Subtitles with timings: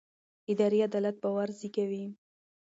[0.51, 2.05] اداري عدالت باور زېږوي